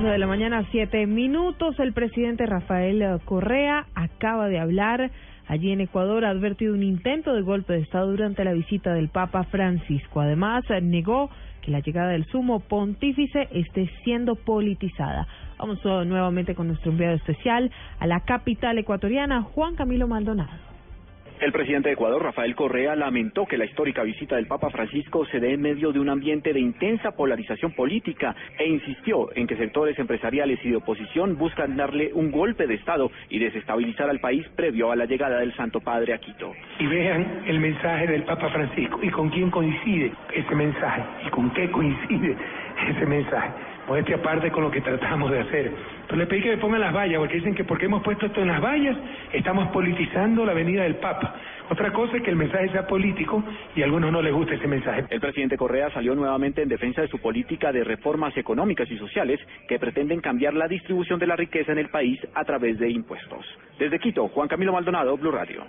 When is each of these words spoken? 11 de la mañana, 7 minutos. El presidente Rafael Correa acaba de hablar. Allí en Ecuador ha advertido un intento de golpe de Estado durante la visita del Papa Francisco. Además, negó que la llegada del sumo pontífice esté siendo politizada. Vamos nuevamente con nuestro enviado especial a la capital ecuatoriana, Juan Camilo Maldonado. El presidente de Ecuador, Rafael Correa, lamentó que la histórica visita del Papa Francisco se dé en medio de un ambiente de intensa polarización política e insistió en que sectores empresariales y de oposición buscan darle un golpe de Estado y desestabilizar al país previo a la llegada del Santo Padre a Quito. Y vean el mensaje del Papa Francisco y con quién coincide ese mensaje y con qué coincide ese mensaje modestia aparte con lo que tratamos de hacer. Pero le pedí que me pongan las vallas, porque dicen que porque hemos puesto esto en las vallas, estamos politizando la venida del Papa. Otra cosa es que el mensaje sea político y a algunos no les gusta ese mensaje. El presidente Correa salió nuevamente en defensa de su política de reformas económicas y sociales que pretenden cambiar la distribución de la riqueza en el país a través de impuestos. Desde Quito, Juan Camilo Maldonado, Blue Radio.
11 0.00 0.12
de 0.12 0.18
la 0.18 0.26
mañana, 0.26 0.66
7 0.70 1.06
minutos. 1.06 1.78
El 1.78 1.92
presidente 1.92 2.46
Rafael 2.46 3.04
Correa 3.26 3.84
acaba 3.94 4.48
de 4.48 4.58
hablar. 4.58 5.10
Allí 5.46 5.72
en 5.72 5.82
Ecuador 5.82 6.24
ha 6.24 6.30
advertido 6.30 6.72
un 6.72 6.82
intento 6.82 7.34
de 7.34 7.42
golpe 7.42 7.74
de 7.74 7.80
Estado 7.80 8.10
durante 8.10 8.42
la 8.42 8.54
visita 8.54 8.94
del 8.94 9.10
Papa 9.10 9.44
Francisco. 9.44 10.22
Además, 10.22 10.64
negó 10.80 11.28
que 11.60 11.70
la 11.70 11.80
llegada 11.80 12.12
del 12.12 12.24
sumo 12.24 12.60
pontífice 12.60 13.48
esté 13.52 13.90
siendo 14.02 14.36
politizada. 14.36 15.28
Vamos 15.58 15.84
nuevamente 15.84 16.54
con 16.54 16.68
nuestro 16.68 16.92
enviado 16.92 17.16
especial 17.16 17.70
a 17.98 18.06
la 18.06 18.20
capital 18.20 18.78
ecuatoriana, 18.78 19.42
Juan 19.42 19.74
Camilo 19.74 20.08
Maldonado. 20.08 20.69
El 21.40 21.52
presidente 21.52 21.88
de 21.88 21.94
Ecuador, 21.94 22.22
Rafael 22.22 22.54
Correa, 22.54 22.94
lamentó 22.94 23.46
que 23.46 23.56
la 23.56 23.64
histórica 23.64 24.02
visita 24.02 24.36
del 24.36 24.46
Papa 24.46 24.68
Francisco 24.68 25.24
se 25.24 25.40
dé 25.40 25.54
en 25.54 25.62
medio 25.62 25.90
de 25.90 25.98
un 25.98 26.10
ambiente 26.10 26.52
de 26.52 26.60
intensa 26.60 27.12
polarización 27.12 27.72
política 27.72 28.36
e 28.58 28.68
insistió 28.68 29.34
en 29.34 29.46
que 29.46 29.56
sectores 29.56 29.98
empresariales 29.98 30.58
y 30.62 30.68
de 30.68 30.76
oposición 30.76 31.38
buscan 31.38 31.78
darle 31.78 32.12
un 32.12 32.30
golpe 32.30 32.66
de 32.66 32.74
Estado 32.74 33.10
y 33.30 33.38
desestabilizar 33.38 34.10
al 34.10 34.20
país 34.20 34.46
previo 34.54 34.92
a 34.92 34.96
la 34.96 35.06
llegada 35.06 35.38
del 35.38 35.56
Santo 35.56 35.80
Padre 35.80 36.12
a 36.12 36.18
Quito. 36.18 36.52
Y 36.78 36.86
vean 36.86 37.44
el 37.46 37.58
mensaje 37.58 38.06
del 38.06 38.24
Papa 38.24 38.50
Francisco 38.50 39.00
y 39.02 39.08
con 39.08 39.30
quién 39.30 39.50
coincide 39.50 40.12
ese 40.34 40.54
mensaje 40.54 41.02
y 41.26 41.30
con 41.30 41.50
qué 41.54 41.70
coincide 41.70 42.36
ese 42.86 43.06
mensaje 43.06 43.50
modestia 43.90 44.16
aparte 44.16 44.52
con 44.52 44.62
lo 44.62 44.70
que 44.70 44.80
tratamos 44.80 45.32
de 45.32 45.40
hacer. 45.40 45.72
Pero 46.06 46.16
le 46.16 46.26
pedí 46.26 46.42
que 46.42 46.50
me 46.50 46.58
pongan 46.58 46.80
las 46.80 46.94
vallas, 46.94 47.18
porque 47.18 47.34
dicen 47.34 47.56
que 47.56 47.64
porque 47.64 47.86
hemos 47.86 48.04
puesto 48.04 48.26
esto 48.26 48.40
en 48.40 48.46
las 48.46 48.60
vallas, 48.60 48.96
estamos 49.32 49.68
politizando 49.72 50.44
la 50.44 50.54
venida 50.54 50.84
del 50.84 50.94
Papa. 50.96 51.34
Otra 51.68 51.92
cosa 51.92 52.16
es 52.16 52.22
que 52.22 52.30
el 52.30 52.36
mensaje 52.36 52.68
sea 52.68 52.86
político 52.86 53.42
y 53.74 53.82
a 53.82 53.86
algunos 53.86 54.12
no 54.12 54.22
les 54.22 54.32
gusta 54.32 54.54
ese 54.54 54.68
mensaje. 54.68 55.06
El 55.10 55.20
presidente 55.20 55.56
Correa 55.56 55.90
salió 55.90 56.14
nuevamente 56.14 56.62
en 56.62 56.68
defensa 56.68 57.02
de 57.02 57.08
su 57.08 57.18
política 57.18 57.72
de 57.72 57.82
reformas 57.82 58.36
económicas 58.36 58.88
y 58.88 58.96
sociales 58.96 59.40
que 59.68 59.80
pretenden 59.80 60.20
cambiar 60.20 60.54
la 60.54 60.68
distribución 60.68 61.18
de 61.18 61.26
la 61.26 61.34
riqueza 61.34 61.72
en 61.72 61.78
el 61.78 61.88
país 61.88 62.20
a 62.34 62.44
través 62.44 62.78
de 62.78 62.90
impuestos. 62.90 63.44
Desde 63.76 63.98
Quito, 63.98 64.28
Juan 64.28 64.46
Camilo 64.46 64.72
Maldonado, 64.72 65.16
Blue 65.16 65.32
Radio. 65.32 65.64